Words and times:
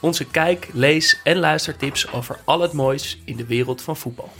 Onze 0.00 0.24
kijk, 0.24 0.68
lees 0.72 1.20
en 1.24 1.36
luistertips 1.36 2.12
over 2.12 2.38
al 2.44 2.60
het 2.60 2.72
moois 2.72 3.18
in 3.24 3.36
de 3.36 3.46
wereld 3.46 3.82
van 3.82 3.96
voetbal. 3.96 4.32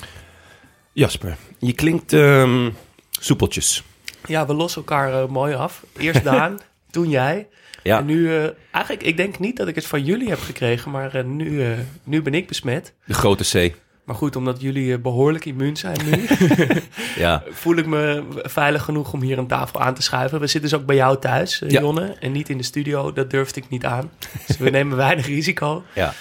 Jasper, 0.93 1.37
je 1.59 1.73
klinkt 1.73 2.13
ehm, 2.13 2.71
soepeltjes. 3.11 3.83
Ja, 4.27 4.47
we 4.47 4.55
lossen 4.55 4.80
elkaar 4.80 5.23
eh, 5.23 5.29
mooi 5.29 5.55
af. 5.55 5.85
Eerst 5.97 6.25
Daan, 6.25 6.61
toen 6.91 7.09
jij. 7.09 7.49
Ja. 7.83 7.99
En 7.99 8.07
nu, 8.07 8.37
eh, 8.37 8.49
eigenlijk, 8.71 9.05
ik 9.05 9.17
denk 9.17 9.39
niet 9.39 9.57
dat 9.57 9.69
ik 9.69 9.75
het 9.75 9.87
van 9.87 10.05
jullie 10.05 10.29
heb 10.29 10.41
gekregen, 10.41 10.91
maar 10.91 11.15
eh, 11.15 11.25
nu, 11.25 11.74
nu 12.05 12.23
ben 12.23 12.35
ik 12.35 12.47
besmet. 12.47 12.95
De 13.05 13.15
grote 13.15 13.45
C. 13.45 13.74
Maar 14.11 14.19
goed, 14.19 14.37
omdat 14.37 14.61
jullie 14.61 14.93
eh, 14.95 14.99
behoorlijk 15.01 15.45
immuun 15.45 15.77
zijn 15.77 15.99
nu, 16.05 16.27
Ja. 17.25 17.43
voel 17.51 17.77
ik 17.77 17.87
me 17.87 18.23
veilig 18.43 18.83
genoeg 18.83 19.13
om 19.13 19.21
hier 19.23 19.39
een 19.39 19.47
tafel 19.47 19.80
aan 19.80 19.95
te 19.95 20.02
schuiven. 20.02 20.41
We 20.41 20.47
zitten 20.47 20.71
dus 20.71 20.79
ook 20.80 20.87
bij 20.87 20.97
jou 20.97 21.19
thuis, 21.19 21.63
eh, 21.63 21.71
Ja. 21.71 21.80
Jonne, 21.80 22.17
en 22.21 22.33
niet 22.33 22.49
in 22.49 22.57
de 22.57 22.63
studio. 22.63 23.13
Dat 23.13 23.30
durfde 23.30 23.61
ik 23.61 23.69
niet 23.69 23.85
aan. 23.85 24.11
Dus 24.47 24.57
we 24.59 24.71
nemen 24.71 24.97
weinig 24.97 25.27
risico. 25.27 25.83
ja. 25.93 26.13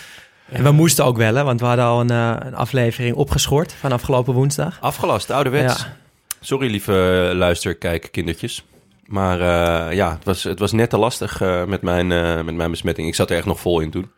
En 0.51 0.63
we 0.63 0.71
moesten 0.71 1.05
ook 1.05 1.17
wel, 1.17 1.35
hè, 1.35 1.43
want 1.43 1.59
we 1.59 1.65
hadden 1.65 1.85
al 1.85 1.99
een, 1.99 2.09
eh, 2.09 2.35
een 2.39 2.55
aflevering 2.55 3.15
opgeschort 3.15 3.73
van 3.73 3.91
afgelopen 3.91 4.33
woensdag. 4.33 4.77
Afgelast, 4.81 5.29
ouderwets. 5.31 5.81
Ja. 5.81 5.95
Sorry, 6.39 6.69
lieve 6.71 7.31
luister, 7.35 7.75
kijk, 7.75 8.07
kindertjes. 8.11 8.63
Maar 9.05 9.39
eh, 9.41 9.95
ja, 9.95 10.11
het 10.11 10.25
was, 10.25 10.43
het 10.43 10.59
was 10.59 10.71
net 10.71 10.89
te 10.89 10.97
lastig 10.97 11.41
eh, 11.41 11.63
met, 11.65 11.81
mijn, 11.81 12.11
eh, 12.11 12.41
met 12.41 12.55
mijn 12.55 12.71
besmetting. 12.71 13.07
Ik 13.07 13.15
zat 13.15 13.29
er 13.29 13.37
echt 13.37 13.45
nog 13.45 13.59
vol 13.59 13.79
in 13.79 13.91
toen. 13.91 14.11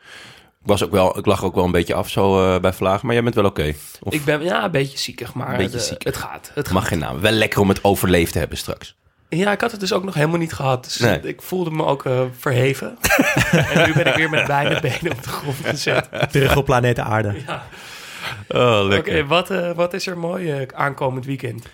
Ik, 0.63 0.67
was 0.67 0.83
ook 0.83 0.91
wel, 0.91 1.17
ik 1.17 1.25
lag 1.25 1.43
ook 1.43 1.55
wel 1.55 1.63
een 1.63 1.71
beetje 1.71 1.93
af 1.93 2.09
zo 2.09 2.53
eh, 2.55 2.61
bij 2.61 2.73
Vlaag, 2.73 3.01
maar 3.03 3.13
jij 3.13 3.23
bent 3.23 3.35
wel 3.35 3.45
oké. 3.45 3.73
Of 4.01 4.13
Ik 4.13 4.25
ben 4.25 4.43
ja, 4.43 4.63
een 4.63 4.71
beetje 4.71 4.97
ziekig, 4.97 5.33
maar 5.33 5.51
Een 5.51 5.57
beetje 5.57 5.77
de- 5.77 5.83
ziekig. 5.83 6.03
het 6.03 6.17
gaat. 6.17 6.51
Het 6.53 6.71
mag 6.71 6.81
gaat. 6.81 6.91
geen 6.91 6.99
naam. 6.99 7.19
Wel 7.19 7.31
lekker 7.31 7.59
om 7.59 7.69
het 7.69 7.83
overleefd 7.83 8.31
te 8.33 8.39
hebben 8.39 8.57
straks. 8.57 8.95
Ja, 9.29 9.51
ik 9.51 9.61
had 9.61 9.71
het 9.71 9.79
dus 9.79 9.93
ook 9.93 10.03
nog 10.03 10.13
helemaal 10.13 10.37
niet 10.37 10.53
gehad. 10.53 10.83
Dus 10.83 10.97
Nee. 10.97 11.19
ik 11.21 11.41
voelde 11.41 11.71
me 11.71 11.85
ook 11.85 12.05
eh, 12.05 12.21
verheven. 12.39 12.97
en 13.73 13.87
nu 13.87 13.93
ben 13.93 14.05
ik 14.07 14.15
weer 14.15 14.29
met 14.29 14.47
beide 14.47 14.79
benen 14.81 15.11
op 15.11 15.23
de 15.23 15.29
grond 15.29 15.55
gezet. 15.63 16.09
Terug 16.31 16.55
op 16.57 16.65
planeet 16.65 16.99
Aarde. 16.99 17.35
Ja. 17.47 17.63
Oh, 18.47 18.93
Oké, 18.97 19.25
wat, 19.25 19.49
eh, 19.49 19.71
wat 19.71 19.93
is 19.93 20.07
er 20.07 20.17
mooi 20.17 20.51
eh, 20.51 20.67
aankomend 20.75 21.25
weekend? 21.25 21.65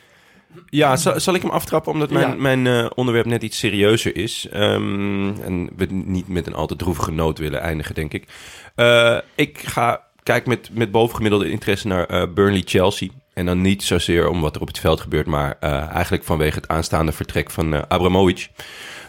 Ja, 0.70 0.96
zal, 0.96 1.20
zal 1.20 1.34
ik 1.34 1.42
hem 1.42 1.52
aftrappen 1.52 1.92
omdat 1.92 2.10
mijn, 2.10 2.30
Ja. 2.30 2.36
mijn 2.36 2.68
eh, 2.68 2.90
onderwerp 2.96 3.26
net 3.26 3.44
iets 3.44 3.58
serieuzer 3.58 4.16
is. 4.16 4.48
Ehm, 4.52 5.42
en 5.42 5.70
we 5.76 5.86
niet 5.90 6.28
met 6.28 6.48
een 6.48 6.54
al 6.54 6.68
te 6.68 6.76
droevige 6.76 7.12
noot 7.12 7.38
willen 7.38 7.62
eindigen, 7.62 7.96
denk 7.96 8.14
ik. 8.14 8.28
Eh, 8.76 9.18
ik 9.36 9.58
ga 9.58 10.02
kijk 10.24 10.46
met, 10.46 10.70
met 10.72 10.92
bovengemiddelde 10.92 11.50
interesse 11.50 11.88
naar 11.88 12.06
eh, 12.06 12.24
Burnley-Chelsea. 12.34 13.10
En 13.34 13.46
dan 13.46 13.62
niet 13.62 13.84
zozeer 13.84 14.30
om 14.30 14.42
wat 14.42 14.56
er 14.56 14.62
op 14.62 14.68
het 14.68 14.80
veld 14.80 15.02
gebeurt, 15.02 15.26
maar 15.26 15.58
eigenlijk 15.94 16.24
vanwege 16.24 16.56
het 16.56 16.68
aanstaande 16.68 17.12
vertrek 17.12 17.52
van 17.52 17.90
Abramovic. 17.90 18.50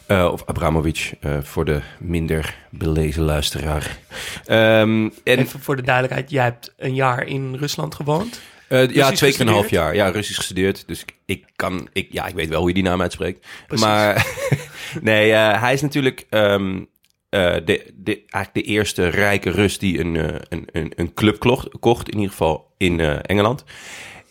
Of 0.08 0.42
Abramovic, 0.46 1.12
voor 1.42 1.64
de 1.64 1.80
minder 1.98 2.56
belezen 2.70 3.22
luisteraar. 3.22 3.98
Ehm, 4.44 5.08
en 5.24 5.38
Even 5.38 5.60
voor 5.60 5.76
de 5.76 5.82
duidelijkheid, 5.82 6.30
jij 6.30 6.44
hebt 6.44 6.74
een 6.76 6.94
jaar 6.94 7.26
in 7.26 7.54
Rusland 7.54 7.94
gewoond. 7.94 8.40
Eh, 8.68 8.88
ja, 8.88 9.10
twee 9.10 9.32
keer 9.32 9.40
een 9.40 9.48
half 9.52 9.70
jaar. 9.70 9.94
Ja, 9.94 10.08
Russisch 10.08 10.38
gestudeerd. 10.38 10.84
Dus 10.86 11.00
ik, 11.02 11.14
ik 11.26 11.44
kan, 11.56 11.88
ik, 11.92 12.08
ja, 12.10 12.26
ik 12.26 12.34
weet 12.34 12.48
wel 12.48 12.58
hoe 12.58 12.68
je 12.68 12.74
die 12.74 12.82
naam 12.82 13.00
uitspreekt. 13.00 13.46
Precies. 13.66 13.86
Maar 13.86 14.26
nee, 15.00 15.32
eh, 15.32 15.60
hij 15.60 15.72
is 15.72 15.80
natuurlijk 15.80 16.26
ehm, 16.30 16.84
eh, 17.28 17.54
de, 17.64 17.92
de, 17.94 18.22
eigenlijk 18.28 18.54
de 18.66 18.72
eerste 18.72 19.08
rijke 19.08 19.50
Rus 19.50 19.78
die 19.78 20.00
een, 20.00 20.14
een, 20.48 20.68
een, 20.72 20.92
een 20.96 21.14
club 21.14 21.38
kocht, 21.38 21.68
kocht, 21.80 22.08
in 22.08 22.14
ieder 22.14 22.30
geval 22.30 22.74
in 22.76 23.00
Engeland. 23.00 23.64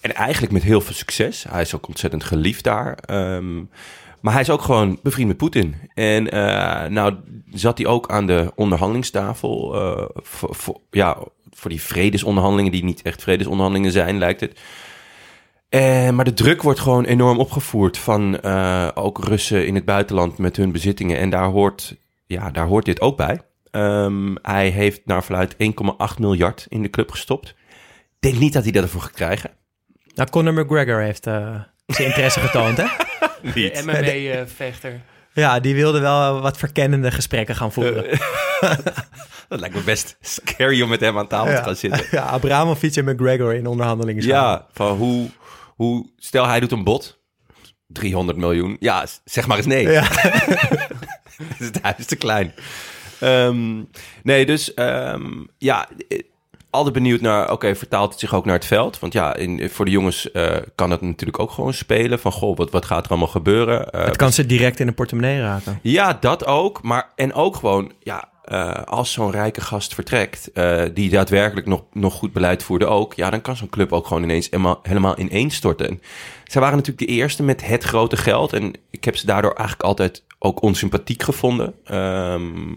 En 0.02 0.16
eigenlijk 0.16 0.54
met 0.54 0.64
heel 0.64 0.81
veel 0.81 0.96
succes. 0.96 1.46
Hij 1.50 1.62
is 1.62 1.75
ook 1.75 1.88
ontzettend 1.88 2.24
geliefd 2.24 2.64
daar. 2.64 2.98
Ehm, 2.98 3.56
maar 4.22 4.34
hij 4.34 4.42
is 4.42 4.50
ook 4.50 4.62
gewoon 4.62 5.00
bevriend 5.04 5.28
met 5.28 5.38
Poetin. 5.38 5.75
En 5.94 6.31
eh, 6.31 6.90
nou 6.90 7.16
zat 7.52 7.78
hij 7.78 7.88
ook 7.88 8.09
aan 8.09 8.28
de 8.28 8.52
onderhandelingstafel. 8.56 9.72
voor, 10.16 10.56
voor, 10.56 10.81
ja, 10.92 11.18
voor 11.57 11.69
die 11.69 11.81
vredesonderhandelingen, 11.81 12.72
die 12.72 12.84
niet 12.84 13.01
echt 13.01 13.22
vredesonderhandelingen 13.22 13.91
zijn, 13.91 14.18
lijkt 14.18 14.41
het. 14.41 14.59
Eh, 15.69 16.09
maar 16.09 16.25
de 16.25 16.34
druk 16.34 16.62
wordt 16.62 16.79
gewoon 16.79 17.06
enorm 17.06 17.40
opgevoerd 17.40 17.97
van 17.97 18.40
eh, 18.40 18.88
ook 18.94 19.23
Russen 19.23 19.68
in 19.68 19.75
het 19.75 19.85
buitenland 19.85 20.38
met 20.38 20.57
hun 20.57 20.72
bezittingen. 20.72 21.18
En 21.18 21.29
daar 21.29 21.45
hoort, 21.45 21.95
ja, 22.25 22.51
daar 22.51 22.68
hoort 22.68 22.85
dit 22.85 23.01
ook 23.01 23.18
bij. 23.18 23.41
Ehm, 23.72 24.35
hij 24.41 24.69
heeft 24.69 25.01
naar 25.06 25.23
verluid 25.23 25.56
1,8 25.57 26.19
miljard 26.19 26.66
in 26.69 26.81
de 26.81 26.90
club 26.90 27.12
gestopt. 27.12 27.50
Ik 27.50 27.56
denk 28.19 28.38
niet 28.38 28.53
dat 28.53 28.63
hij 28.63 28.72
dat 28.72 28.84
ervoor 28.84 29.01
gaat 29.01 29.12
krijgen. 29.12 29.50
Nou, 30.16 30.29
Conor 30.29 30.53
McGregor 30.53 31.01
heeft 31.01 31.28
eh, 31.28 31.56
zijn 31.85 32.07
interesse 32.07 32.39
getoond, 32.39 32.78
hè? 32.78 32.85
De 33.53 33.81
MMA-vechter. 33.85 35.01
Ja, 35.34 35.59
die 35.59 35.75
wilde 35.75 36.00
wel 36.00 36.41
wat 36.41 36.57
verkennende 36.57 37.12
gesprekken 37.12 37.56
gaan 37.56 37.72
voeren. 37.72 38.06
Dat 39.47 39.59
lijkt 39.59 39.75
me 39.75 39.81
best 39.81 40.18
scary 40.22 40.81
om 40.81 40.90
met 40.90 41.00
hem 41.00 41.18
aan 41.18 41.28
tafel 41.28 41.56
te 41.56 41.63
gaan 41.63 41.75
zitten. 41.75 42.06
Ja, 42.18 42.24
Abramovic 42.24 42.96
en 42.96 43.06
McGregor 43.06 43.53
in 43.53 43.68
onderhandelingen. 43.68 44.24
Ja, 44.24 44.66
van 44.74 44.97
hoe, 44.97 45.30
hoe... 45.75 46.06
Stel, 46.18 46.47
hij 46.47 46.59
doet 46.59 46.72
een 46.72 46.84
bod. 46.84 47.18
300 47.88 48.38
miljoen. 48.38 48.78
Ja, 48.80 49.06
zeg 49.25 49.47
maar 49.47 49.57
eens 49.57 49.66
nee. 49.66 49.88
Ja. 49.91 50.07
Dus 51.57 51.68
het 51.68 51.80
huis 51.81 51.97
is 51.97 52.06
te 52.06 52.16
klein. 52.16 52.53
Ehm, 53.19 53.75
nee, 54.24 54.46
dus 54.46 54.74
ehm, 54.74 55.31
ja, 55.57 55.88
eh, 56.07 56.19
altijd 56.69 56.94
benieuwd 56.94 57.22
naar... 57.22 57.52
Oké, 57.52 57.75
vertaalt 57.75 58.12
het 58.12 58.19
zich 58.19 58.34
ook 58.34 58.46
naar 58.46 58.56
het 58.56 58.66
veld? 58.66 59.00
Want 59.00 59.13
ja, 59.13 59.36
in, 59.36 59.69
voor 59.69 59.86
de 59.86 59.91
jongens 59.91 60.31
eh, 60.31 60.56
kan 60.75 60.91
het 60.91 61.02
natuurlijk 61.02 61.40
ook 61.40 61.52
gewoon 61.52 61.74
spelen. 61.74 62.19
Van, 62.19 62.31
goh, 62.31 62.57
wat, 62.57 62.72
wat 62.72 62.86
gaat 62.86 63.03
er 63.03 63.09
allemaal 63.09 63.28
gebeuren? 63.28 63.90
Eh, 63.91 64.06
Het 64.06 64.16
kan 64.16 64.31
ze 64.34 64.46
direct 64.46 64.80
in 64.80 64.86
de 64.88 64.94
portemonnee 64.94 65.41
raken. 65.41 65.80
ja, 65.81 66.18
dat 66.19 66.46
ook. 66.46 66.81
Maar, 66.84 67.09
en 67.16 67.34
ook 67.34 67.56
gewoon, 67.56 67.91
ja, 68.00 68.30
eh, 68.47 68.84
als 68.84 69.12
zo'n 69.12 69.31
rijke 69.31 69.62
gast 69.62 69.94
vertrekt, 69.94 70.52
eh, 70.52 70.84
die 70.94 71.09
daadwerkelijk 71.09 71.68
nog, 71.68 71.84
nog 71.94 72.13
goed 72.13 72.34
beleid 72.34 72.63
voerde 72.63 72.85
ook, 72.85 73.13
ja, 73.13 73.30
dan 73.30 73.41
kan 73.41 73.56
zo'n 73.56 73.69
club 73.69 73.94
ook 73.94 74.08
gewoon 74.08 74.24
ineens 74.24 74.50
helemaal, 74.50 74.80
helemaal 74.84 75.19
ineenstorten. 75.19 75.88
En 75.88 76.02
zij 76.44 76.62
waren 76.62 76.78
natuurlijk 76.78 77.07
de 77.07 77.13
eerste 77.13 77.44
met 77.44 77.66
het 77.66 77.84
grote 77.84 78.18
geld. 78.18 78.53
En 78.53 78.74
ik 78.91 79.03
heb 79.03 79.16
ze 79.16 79.25
daardoor 79.25 79.53
eigenlijk 79.53 79.88
altijd 79.88 80.24
ook 80.40 80.62
onsympathiek 80.62 81.24
gevonden. 81.24 81.74
Ehm, 81.84 82.74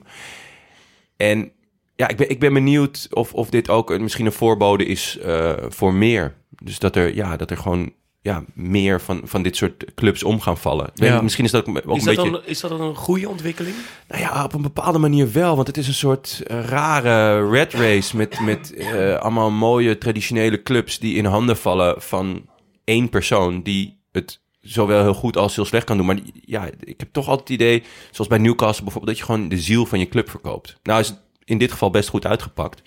en 1.17 1.53
ja, 1.97 2.09
ik 2.09 2.17
ben, 2.17 2.31
ik 2.31 2.41
ben 2.41 2.53
benieuwd 2.53 3.09
of, 3.11 3.35
of 3.35 3.51
dit 3.51 3.69
ook 3.69 3.91
een, 3.91 4.03
misschien 4.03 4.27
een 4.27 4.33
voorbode 4.33 4.85
is 4.85 5.19
eh, 5.19 5.53
voor 5.69 5.95
meer. 5.95 6.35
Dus 6.63 6.79
dat 6.79 6.97
er, 6.97 7.15
ja, 7.15 7.37
dat 7.37 7.51
er 7.51 7.57
gewoon 7.57 7.93
ja, 8.23 8.45
meer 8.55 9.01
van, 9.01 9.21
van 9.25 9.43
dit 9.43 9.57
soort 9.57 9.85
clubs 9.95 10.23
om 10.23 10.41
gaan 10.41 10.59
vallen. 10.59 10.91
Ja. 10.95 11.21
Misschien 11.21 11.45
is 11.45 11.51
dat 11.51 11.67
ook, 11.69 11.77
Is 11.77 11.83
een 11.85 11.89
dat, 11.89 12.05
beetje... 12.05 12.31
dan, 12.31 12.41
is 12.45 12.61
dat 12.61 12.71
dan 12.71 12.81
een 12.81 12.95
goede 12.95 13.29
ontwikkeling? 13.29 13.77
Nou 14.09 14.21
ja, 14.23 14.45
op 14.45 14.53
een 14.53 14.63
bepaalde 14.63 14.99
manier 14.99 15.33
wel. 15.33 15.57
Want 15.57 15.67
het 15.67 15.77
is 15.77 15.89
een 15.89 15.95
soort 15.95 16.43
eh, 16.47 16.65
rare 16.65 17.49
red 17.51 17.73
race 17.73 18.17
met, 18.17 18.41
met 18.41 18.75
eh, 18.75 19.15
allemaal 19.15 19.51
mooie 19.51 19.99
traditionele 19.99 20.63
clubs 20.63 20.99
die 20.99 21.15
in 21.15 21.25
handen 21.25 21.57
vallen 21.57 22.03
van 22.03 22.49
één 22.85 23.09
persoon 23.09 23.63
die 23.63 23.99
het 24.13 24.41
zowel 24.61 25.03
heel 25.03 25.15
goed 25.15 25.37
als 25.37 25.55
heel 25.55 25.65
slecht 25.65 25.85
kan 25.85 25.97
doen. 25.97 26.07
Maar 26.07 26.19
ja, 26.45 26.71
ik 26.81 27.01
heb 27.01 27.13
toch 27.13 27.29
altijd 27.29 27.49
het 27.49 27.61
idee, 27.61 27.83
zoals 28.11 28.31
bij 28.31 28.39
Newcastle 28.39 28.85
bijvoorbeeld, 28.85 29.17
dat 29.17 29.27
je 29.27 29.33
gewoon 29.33 29.49
de 29.49 29.59
ziel 29.59 29.87
van 29.87 29.99
je 29.99 30.09
club 30.09 30.31
verkoopt. 30.31 30.79
Nou 30.83 31.01
is 31.01 31.09
het 31.09 31.19
in 31.45 31.59
dit 31.59 31.73
geval 31.73 31.91
best 31.91 32.09
goed 32.09 32.27
uitgepakt. 32.27 32.83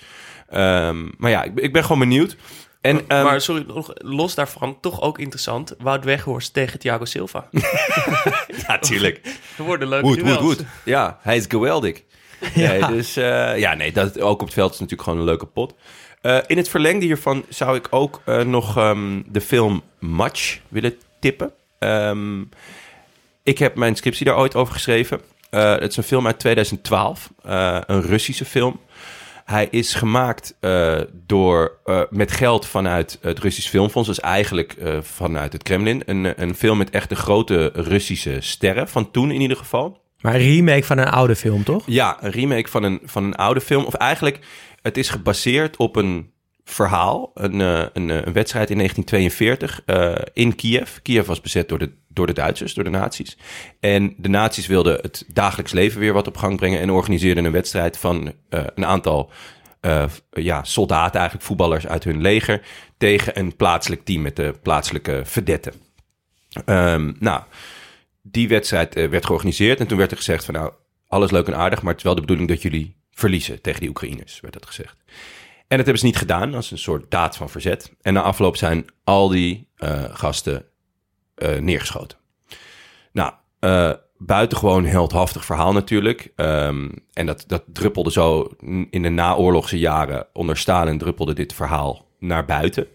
Ehm, 0.49 1.09
maar 1.17 1.31
ja, 1.31 1.43
ik, 1.43 1.59
ik 1.59 1.73
ben 1.73 1.83
gewoon 1.83 1.99
benieuwd. 1.99 2.37
En, 2.83 3.07
ehm, 3.07 3.23
maar 3.23 3.41
sorry, 3.41 3.63
nog 3.67 3.91
los 3.93 4.35
daarvan, 4.35 4.77
toch 4.79 5.01
ook 5.01 5.19
interessant. 5.19 5.75
Wout 5.77 6.03
Weghorst 6.03 6.53
tegen 6.53 6.79
Thiago 6.79 7.05
Silva. 7.05 7.49
ja, 8.67 8.79
tuurlijk. 8.79 9.21
Er 9.57 9.63
worden 9.63 9.87
leuke 9.87 10.07
Goed, 10.07 10.21
goed, 10.21 10.37
goed. 10.37 10.63
Ja, 10.85 11.19
hij 11.21 11.35
is 11.35 11.45
geweldig. 11.47 12.01
Ja. 12.53 12.71
Nee, 12.71 12.85
dus 12.85 13.15
eh, 13.15 13.57
ja, 13.57 13.73
nee, 13.73 13.91
dat, 13.91 14.19
ook 14.19 14.41
op 14.41 14.45
het 14.45 14.53
veld 14.53 14.73
is 14.73 14.79
natuurlijk 14.79 15.09
gewoon 15.09 15.19
een 15.19 15.25
leuke 15.25 15.45
pot. 15.45 15.73
Eh, 16.23 16.37
in 16.47 16.57
het 16.57 16.69
verlengde 16.69 17.05
hiervan 17.05 17.45
zou 17.49 17.75
ik 17.75 17.87
ook 17.89 18.21
eh, 18.25 18.41
nog 18.41 18.77
ehm, 18.77 19.21
de 19.27 19.41
film 19.41 19.83
Match 19.99 20.59
willen 20.67 20.95
tippen. 21.19 21.51
Ehm, 21.79 22.41
ik 23.43 23.57
heb 23.57 23.75
mijn 23.75 23.95
scriptie 23.95 24.25
daar 24.25 24.37
ooit 24.37 24.55
over 24.55 24.73
geschreven. 24.73 25.21
Het 25.49 25.91
is 25.91 25.97
een 25.97 26.03
film 26.03 26.27
uit 26.27 26.39
2012, 26.39 27.29
eh, 27.43 27.77
een 27.85 28.01
Russische 28.01 28.45
film. 28.45 28.79
Hij 29.45 29.67
is 29.71 29.93
gemaakt 29.93 30.55
eh, 30.59 30.99
door, 31.25 31.79
eh, 31.85 32.01
met 32.09 32.31
geld 32.31 32.65
vanuit 32.65 33.17
het 33.21 33.39
Russisch 33.39 33.69
Filmfonds. 33.69 34.07
Dus 34.07 34.19
eigenlijk 34.19 34.73
eh, 34.73 34.97
vanuit 35.01 35.53
het 35.53 35.63
Kremlin. 35.63 36.01
Een, 36.05 36.41
een 36.41 36.55
film 36.55 36.77
met 36.77 36.89
echt 36.89 37.09
de 37.09 37.15
grote 37.15 37.71
Russische 37.73 38.37
sterren, 38.39 38.87
van 38.87 39.11
toen 39.11 39.31
in 39.31 39.41
ieder 39.41 39.57
geval. 39.57 40.01
Maar 40.21 40.33
een 40.33 40.41
remake 40.41 40.83
van 40.83 40.97
een 40.97 41.09
oude 41.09 41.35
film, 41.35 41.63
toch? 41.63 41.83
Ja, 41.85 42.17
een 42.21 42.31
remake 42.31 42.69
van 42.69 42.83
een, 42.83 42.99
van 43.03 43.23
een 43.23 43.35
oude 43.35 43.61
film. 43.61 43.83
Of 43.83 43.93
eigenlijk, 43.93 44.39
het 44.81 44.97
is 44.97 45.09
gebaseerd 45.09 45.77
op 45.77 45.95
een 45.95 46.31
verhaal. 46.63 47.31
Een, 47.33 47.59
een, 47.59 48.09
een 48.09 48.33
wedstrijd 48.33 48.69
in 48.69 48.77
1942 48.77 49.81
eh, 49.85 50.15
in 50.33 50.55
Kiev. 50.55 50.97
Kiev 51.01 51.27
was 51.27 51.41
bezet 51.41 51.69
door 51.69 51.79
de, 51.79 51.91
door 52.13 52.27
de 52.27 52.33
Duitsers, 52.33 52.73
door 52.73 52.83
de 52.83 52.89
nazi's. 52.89 53.37
En 53.79 54.13
de 54.17 54.29
nazi's 54.29 54.67
wilden 54.67 54.99
het 55.01 55.25
dagelijks 55.27 55.71
leven 55.71 55.99
weer 55.99 56.13
wat 56.13 56.27
op 56.27 56.37
gang 56.37 56.57
brengen... 56.57 56.79
en 56.79 56.89
organiseerden 56.89 57.45
een 57.45 57.51
wedstrijd 57.51 57.97
van 57.97 58.33
eh, 58.49 58.63
een 58.75 58.85
aantal 58.85 59.31
eh, 59.79 60.05
ja, 60.29 60.63
soldaten, 60.63 61.19
eigenlijk 61.19 61.47
voetballers 61.47 61.87
uit 61.87 62.03
hun 62.03 62.21
leger... 62.21 62.61
tegen 62.97 63.39
een 63.39 63.55
plaatselijk 63.55 64.05
team 64.05 64.21
met 64.21 64.35
de 64.35 64.53
plaatselijke 64.61 65.21
verdetten. 65.25 65.73
Ehm, 66.65 67.13
nou, 67.19 67.41
die 68.21 68.47
wedstrijd 68.47 68.95
eh, 68.95 69.09
werd 69.09 69.25
georganiseerd 69.25 69.79
en 69.79 69.87
toen 69.87 69.97
werd 69.97 70.11
er 70.11 70.17
gezegd 70.17 70.45
van 70.45 70.53
nou, 70.53 70.73
alles 71.07 71.31
leuk 71.31 71.47
en 71.47 71.55
aardig, 71.55 71.81
maar 71.81 71.91
het 71.91 71.97
is 71.99 72.05
wel 72.05 72.15
de 72.15 72.21
bedoeling 72.21 72.49
dat 72.49 72.61
jullie 72.61 72.95
verliezen 73.11 73.61
tegen 73.61 73.79
die 73.79 73.89
Oekraïners, 73.89 74.39
werd 74.39 74.53
dat 74.53 74.65
gezegd. 74.65 74.97
En 75.67 75.77
dat 75.79 75.85
hebben 75.85 75.97
ze 75.97 76.05
niet 76.05 76.17
gedaan 76.17 76.53
als 76.53 76.71
een 76.71 76.77
soort 76.77 77.11
daad 77.11 77.37
van 77.37 77.49
verzet. 77.49 77.91
En 78.01 78.13
na 78.13 78.21
afloop 78.21 78.57
zijn 78.57 78.85
al 79.03 79.27
die 79.29 79.67
gasten 80.11 80.65
eh, 81.35 81.57
neergeschoten. 81.57 82.17
Nou, 83.11 83.33
eh 83.59 83.91
buitengewoon 84.25 84.85
heldhaftig 84.85 85.45
verhaal 85.45 85.73
natuurlijk. 85.73 86.31
Ehm, 86.35 86.89
en 87.13 87.25
dat, 87.25 87.43
dat 87.47 87.63
druppelde 87.67 88.11
zo 88.11 88.49
in 88.89 89.01
de 89.01 89.09
naoorlogse 89.09 89.79
jaren 89.79 90.27
onder 90.33 90.57
Stalin 90.57 90.97
druppelde 90.97 91.33
dit 91.33 91.53
verhaal 91.53 92.07
naar 92.19 92.45
buiten. 92.45 92.87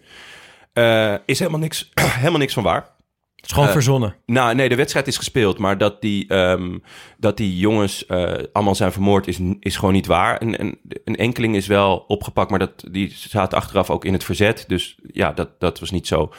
Eh, 0.73 1.13
is 1.25 1.39
helemaal 1.39 1.59
niks, 1.59 1.89
helemaal 2.01 2.39
niks 2.39 2.53
van 2.53 2.63
waar. 2.63 2.97
Het 3.35 3.47
is 3.47 3.53
gewoon 3.53 3.69
verzonnen. 3.69 4.15
Nou, 4.25 4.55
nee, 4.55 4.69
de 4.69 4.75
wedstrijd 4.75 5.07
is 5.07 5.17
gespeeld, 5.17 5.57
maar 5.57 5.77
dat 5.77 6.01
die, 6.01 6.27
ehm, 6.27 6.77
dat 7.17 7.37
die 7.37 7.57
jongens 7.57 8.07
allemaal 8.53 8.75
zijn 8.75 8.91
vermoord 8.91 9.27
is, 9.27 9.39
is 9.59 9.75
gewoon 9.75 9.93
niet 9.93 10.05
waar. 10.05 10.41
Een, 10.41 10.61
een, 10.61 10.79
een 11.03 11.15
enkeling 11.15 11.55
is 11.55 11.67
wel 11.67 11.97
opgepakt, 11.97 12.49
maar 12.49 12.59
dat, 12.59 12.83
die 12.91 13.13
zaten 13.15 13.57
achteraf 13.57 13.89
ook 13.89 14.05
in 14.05 14.13
het 14.13 14.23
verzet. 14.23 14.63
Dus 14.67 14.97
ja, 15.11 15.31
dat, 15.31 15.59
dat 15.59 15.79
was 15.79 15.91
niet 15.91 16.07
zo. 16.07 16.31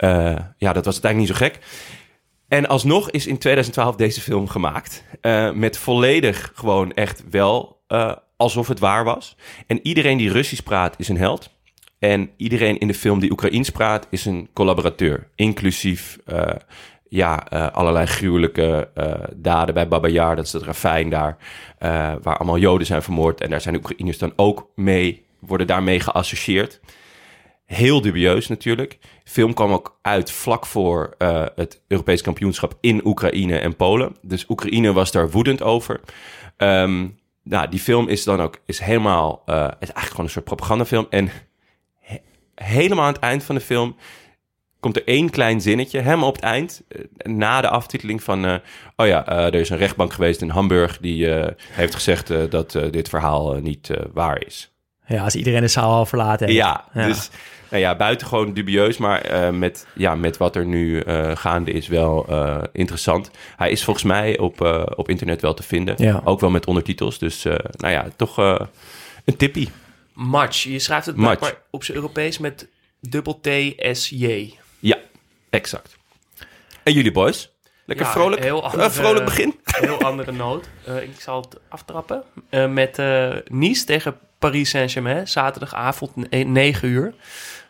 Eh, 0.00 0.36
ja, 0.56 0.72
dat 0.72 0.84
was 0.84 1.02
uiteindelijk 1.02 1.16
niet 1.16 1.28
zo 1.28 1.44
gek. 1.44 1.58
En 2.48 2.66
alsnog 2.66 3.10
is 3.10 3.26
in 3.26 3.38
2012 3.38 3.96
deze 3.96 4.20
film 4.20 4.48
gemaakt. 4.48 5.04
eh, 5.20 5.52
met 5.52 5.78
volledig 5.78 6.52
gewoon 6.54 6.92
echt 6.92 7.22
wel 7.30 7.82
eh, 7.86 8.12
alsof 8.36 8.68
het 8.68 8.78
waar 8.78 9.04
was. 9.04 9.36
En 9.66 9.80
iedereen 9.82 10.18
die 10.18 10.32
Russisch 10.32 10.62
praat 10.62 10.94
is 10.98 11.08
een 11.08 11.16
held. 11.16 11.50
En 11.98 12.30
iedereen 12.36 12.78
in 12.78 12.86
de 12.86 12.94
film 12.94 13.20
die 13.20 13.30
Oekraïens 13.30 13.70
praat 13.70 14.06
is 14.10 14.24
een 14.24 14.48
collaborateur. 14.52 15.28
Inclusief 15.34 16.18
ja, 17.08 17.34
allerlei 17.72 18.06
gruwelijke 18.06 18.90
daden 19.36 19.74
bij 19.74 19.88
Baba 19.88 20.08
Yar. 20.08 20.36
Dat 20.36 20.46
is 20.46 20.52
het 20.52 20.62
ravijn 20.62 21.10
daar. 21.10 21.36
waar 22.22 22.36
allemaal 22.36 22.58
Joden 22.58 22.86
zijn 22.86 23.02
vermoord. 23.02 23.40
En 23.40 23.50
daar 23.50 23.60
zijn 23.60 23.74
de 23.74 23.80
Oekraïners 23.80 24.18
dan 24.18 24.32
ook 24.36 24.70
mee, 24.74 25.26
worden 25.40 25.66
daarmee 25.66 26.00
geassocieerd. 26.00 26.80
Heel 27.70 28.00
dubieus 28.00 28.48
natuurlijk. 28.48 28.98
Film 29.30 29.54
kwam 29.54 29.72
ook 29.72 29.98
uit 30.02 30.30
vlak 30.30 30.66
voor 30.66 31.14
eh, 31.18 31.44
het 31.54 31.82
Europees 31.88 32.22
kampioenschap 32.22 32.74
in 32.80 33.06
Oekraïne 33.06 33.58
en 33.58 33.76
Polen. 33.76 34.16
Dus 34.22 34.44
Oekraïne 34.48 34.92
was 34.92 35.12
daar 35.12 35.30
woedend 35.30 35.62
over. 35.62 36.00
Ehm, 36.56 37.08
nou, 37.42 37.68
die 37.68 37.80
film 37.80 38.08
is 38.08 38.24
dan 38.24 38.40
ook 38.40 38.60
is 38.66 38.78
helemaal, 38.78 39.42
eh, 39.46 39.62
het 39.62 39.72
is 39.72 39.78
eigenlijk 39.78 40.10
gewoon 40.10 40.24
een 40.24 40.30
soort 40.32 40.44
propagandafilm. 40.44 41.06
En 41.10 41.30
he- 42.00 42.20
helemaal 42.54 43.04
aan 43.04 43.12
het 43.12 43.22
eind 43.22 43.44
van 43.44 43.54
de 43.54 43.60
film 43.60 43.96
komt 44.80 44.96
er 44.96 45.06
één 45.06 45.30
klein 45.30 45.60
zinnetje, 45.60 46.00
helemaal 46.00 46.28
op 46.28 46.34
het 46.34 46.44
eind, 46.44 46.82
eh, 46.88 47.04
na 47.22 47.60
de 47.60 47.68
aftiteling 47.68 48.22
van, 48.22 48.60
oh 48.96 49.06
ja, 49.06 49.26
er 49.26 49.54
is 49.54 49.68
een 49.70 49.76
rechtbank 49.76 50.12
geweest 50.12 50.42
in 50.42 50.48
Hamburg 50.48 50.98
die 50.98 51.28
heeft 51.72 51.94
gezegd 51.94 52.50
dat 52.50 52.70
dit 52.90 53.08
verhaal 53.08 53.54
niet 53.54 53.90
waar 54.12 54.44
is. 54.46 54.74
Ja, 55.10 55.24
als 55.24 55.34
iedereen 55.36 55.60
de 55.60 55.68
zaal 55.68 55.92
al 55.92 56.06
verlaten 56.06 56.46
heeft. 56.46 56.58
Ja, 56.58 56.84
Ja. 56.94 57.06
dus 57.06 57.30
nou 57.70 57.82
ja, 57.82 57.96
buitengewoon 57.96 58.52
dubieus, 58.54 58.96
maar 58.98 59.20
eh, 59.20 59.50
met, 59.50 59.86
ja, 59.94 60.14
met 60.14 60.36
wat 60.36 60.56
er 60.56 60.64
nu 60.66 61.00
eh, 61.00 61.36
gaande 61.36 61.70
is 61.72 61.88
wel 61.88 62.26
eh, 62.28 62.62
interessant. 62.72 63.30
Hij 63.56 63.70
is 63.70 63.84
volgens 63.84 64.04
mij 64.04 64.38
op, 64.38 64.60
eh, 64.64 64.82
op 64.94 65.08
internet 65.08 65.40
wel 65.40 65.54
te 65.54 65.62
vinden, 65.62 65.94
Ja. 65.98 66.20
ook 66.24 66.40
wel 66.40 66.50
met 66.50 66.66
ondertitels. 66.66 67.18
Dus 67.18 67.44
eh, 67.44 67.54
nou 67.76 67.92
ja, 67.92 68.06
toch 68.16 68.38
eh, 68.38 68.60
een 69.24 69.36
tippie. 69.36 69.68
Match. 70.12 70.62
Je 70.62 70.78
schrijft 70.78 71.06
het 71.06 71.16
Match. 71.16 71.40
maar 71.40 71.54
op 71.70 71.84
zijn 71.84 71.96
Europees 71.96 72.38
met 72.38 72.68
dubbel 73.00 73.40
T-S-J. 73.40 74.54
Ja, 74.78 74.96
exact. 75.50 75.96
En 76.82 76.92
jullie 76.92 77.12
boys? 77.12 77.50
Lekker 77.84 78.06
Ja, 78.06 78.12
vrolijk? 78.12 78.42
heel 78.42 78.70
vrolijk 78.76 79.24
begin? 79.24 79.60
Heel 79.64 80.00
andere 80.00 80.32
noot. 80.32 80.68
Eh, 80.86 81.02
ik 81.02 81.20
zal 81.20 81.40
het 81.40 81.56
aftrappen. 81.68 82.22
Eh, 82.48 82.66
met 82.68 82.98
eh, 82.98 83.30
Nice 83.48 83.84
tegen 83.84 84.18
Paris 84.40 84.70
Saint-Germain. 84.70 85.28
Zaterdagavond 85.28 86.16
ne- 86.16 86.38
9 86.44 86.88
uur. 86.88 87.14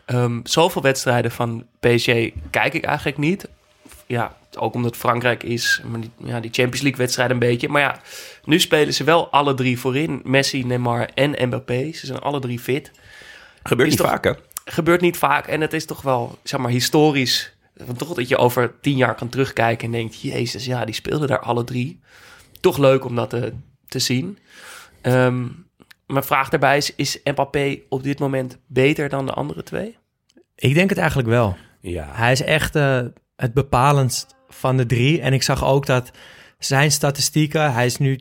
Ehm, 0.04 0.40
zoveel 0.44 0.82
wedstrijden 0.82 1.30
van 1.30 1.66
PSG 1.80 2.06
kijk 2.50 2.74
ik 2.74 2.84
eigenlijk 2.84 3.18
niet. 3.18 3.48
Ja, 4.06 4.36
ook 4.58 4.74
omdat 4.74 4.96
Frankrijk 4.96 5.42
is. 5.42 5.80
Maar 5.90 6.00
die, 6.00 6.10
ja, 6.16 6.40
die 6.40 6.50
Champions 6.52 6.80
League 6.80 7.00
wedstrijden 7.00 7.34
een 7.34 7.48
beetje. 7.48 7.68
Maar 7.68 7.80
ja, 7.82 8.00
nu 8.44 8.60
spelen 8.60 8.94
ze 8.94 9.04
wel 9.04 9.30
alle 9.30 9.54
drie 9.54 9.78
voorin. 9.78 10.20
Messi, 10.24 10.64
Neymar 10.64 11.08
en 11.14 11.46
Mbappé. 11.46 11.92
Ze 11.92 12.06
zijn 12.06 12.18
alle 12.18 12.40
drie 12.40 12.58
fit. 12.58 12.90
Gebeurt 13.62 13.88
Is 13.88 13.94
niet 13.94 14.02
toch- 14.02 14.10
vaak, 14.12 14.24
hè? 14.24 14.32
Gebeurt 14.64 15.00
niet 15.00 15.16
vaak. 15.16 15.46
En 15.46 15.60
het 15.60 15.72
is 15.72 15.84
toch 15.86 16.02
wel, 16.02 16.38
zeg 16.42 16.60
maar, 16.60 16.70
historisch. 16.70 17.52
Want 17.86 17.98
Toch 17.98 18.14
dat 18.14 18.28
je 18.28 18.36
over 18.36 18.74
tien 18.80 18.96
jaar 18.96 19.14
kan 19.14 19.28
terugkijken 19.28 19.86
en 19.86 19.92
denkt... 19.92 20.20
Jezus, 20.20 20.64
ja, 20.64 20.84
die 20.84 20.94
speelden 20.94 21.28
daar 21.28 21.38
alle 21.40 21.64
drie. 21.64 22.00
Toch 22.60 22.78
leuk 22.78 23.04
om 23.04 23.16
dat 23.16 23.30
te, 23.30 23.52
te 23.88 23.98
zien. 23.98 24.38
Ehm, 25.00 25.44
mijn 26.12 26.24
vraag 26.24 26.48
daarbij 26.48 26.76
is... 26.76 26.94
Is 26.94 27.20
Mbappé 27.24 27.78
op 27.88 28.02
dit 28.02 28.18
moment 28.18 28.58
beter 28.66 29.08
dan 29.08 29.26
de 29.26 29.32
andere 29.32 29.62
twee? 29.62 29.96
Ik 30.54 30.74
denk 30.74 30.88
het 30.88 30.98
eigenlijk 30.98 31.28
wel. 31.28 31.56
Ja. 31.80 32.08
Hij 32.12 32.32
is 32.32 32.42
echt 32.42 32.76
eh, 32.76 33.00
het 33.36 33.54
bepalendst 33.54 34.34
van 34.48 34.76
de 34.76 34.86
drie. 34.86 35.20
En 35.20 35.32
ik 35.32 35.42
zag 35.42 35.64
ook 35.64 35.86
dat 35.86 36.10
zijn 36.58 36.90
statistieken, 36.90 37.72
hij 37.72 37.86
is 37.86 37.96
nu 37.96 38.20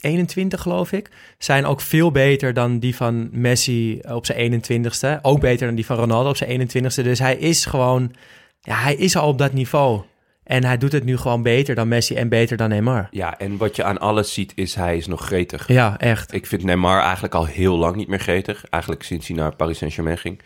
21 0.00 0.60
geloof 0.60 0.92
ik, 0.92 1.10
zijn 1.38 1.64
ook 1.64 1.80
veel 1.80 2.10
beter 2.10 2.54
dan 2.54 2.78
die 2.78 2.96
van 2.96 3.28
Messi 3.32 4.00
op 4.00 4.26
zijn 4.26 4.62
21ste. 4.62 5.20
Ook 5.22 5.40
beter 5.40 5.66
dan 5.66 5.74
die 5.74 5.86
van 5.86 5.96
Ronaldo 5.96 6.28
op 6.28 6.36
zijn 6.36 6.68
21ste. 6.68 7.02
Dus 7.02 7.18
hij 7.18 7.36
is 7.36 7.64
gewoon, 7.64 8.12
ja, 8.60 8.74
hij 8.76 8.94
is 8.94 9.16
al 9.16 9.28
op 9.28 9.38
dat 9.38 9.52
niveau. 9.52 10.02
En 10.44 10.64
hij 10.64 10.78
doet 10.78 10.92
het 10.92 11.04
nu 11.04 11.16
gewoon 11.16 11.42
beter 11.42 11.74
dan 11.74 11.88
Messi 11.88 12.14
en 12.14 12.28
beter 12.28 12.56
dan 12.56 12.68
Neymar. 12.68 13.08
Ja, 13.10 13.38
en 13.38 13.56
wat 13.56 13.76
je 13.76 13.84
aan 13.84 13.98
alles 13.98 14.32
ziet 14.34 14.52
is 14.54 14.74
hij 14.74 14.96
is 14.96 15.06
nog 15.06 15.24
gretig. 15.24 15.68
Ja, 15.68 15.98
echt. 15.98 16.32
Ik 16.34 16.46
vind 16.46 16.62
Neymar 16.62 17.02
eigenlijk 17.02 17.34
al 17.34 17.44
heel 17.46 17.76
lang 17.76 17.96
niet 17.96 18.08
meer 18.08 18.18
gretig. 18.20 18.64
Eigenlijk 18.70 19.02
sinds 19.02 19.26
hij 19.28 19.36
naar 19.36 19.56
Paris 19.56 19.78
Saint-Germain 19.78 20.18
ging. 20.18 20.40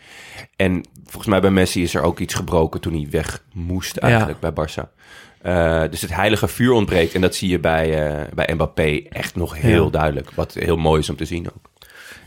En 0.55 0.85
volgens 1.03 1.27
mij 1.27 1.41
bij 1.41 1.49
Messi 1.51 1.83
is 1.83 1.93
er 1.95 2.01
ook 2.01 2.19
iets 2.19 2.33
gebroken 2.33 2.81
toen 2.81 2.93
hij 2.93 3.07
weg 3.09 3.43
moest 3.53 3.97
eigenlijk 3.97 4.39
bij 4.39 4.51
Barça. 4.51 4.97
Eh, 5.41 5.83
dus 5.89 6.01
het 6.01 6.15
heilige 6.15 6.47
vuur 6.47 6.71
ontbreekt. 6.71 7.13
En 7.15 7.21
dat 7.21 7.35
zie 7.35 7.49
je 7.49 7.59
bij, 7.59 8.07
eh, 8.07 8.25
bij 8.33 8.53
Mbappé 8.53 9.01
echt 9.09 9.35
nog 9.35 9.57
heel 9.61 9.85
Ja. 9.85 9.89
duidelijk. 9.91 10.31
Wat 10.31 10.53
heel 10.53 10.77
mooi 10.77 10.99
is 11.01 11.09
om 11.09 11.15
te 11.15 11.25
zien 11.25 11.47
ook. 11.47 11.69